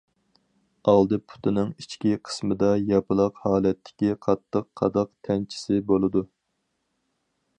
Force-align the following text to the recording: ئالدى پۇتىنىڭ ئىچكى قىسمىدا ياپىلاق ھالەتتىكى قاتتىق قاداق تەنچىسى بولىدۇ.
ئالدى 0.91 1.17
پۇتىنىڭ 1.31 1.67
ئىچكى 1.83 2.13
قىسمىدا 2.29 2.71
ياپىلاق 2.93 3.37
ھالەتتىكى 3.43 4.17
قاتتىق 4.27 4.67
قاداق 4.81 5.13
تەنچىسى 5.29 5.81
بولىدۇ. 5.93 6.25